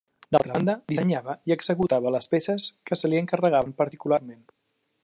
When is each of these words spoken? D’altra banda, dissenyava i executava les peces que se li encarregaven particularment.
D’altra 0.35 0.53
banda, 0.53 0.73
dissenyava 0.91 1.35
i 1.51 1.53
executava 1.57 2.15
les 2.17 2.31
peces 2.33 2.67
que 2.91 2.99
se 3.03 3.13
li 3.13 3.21
encarregaven 3.25 3.79
particularment. 3.85 4.43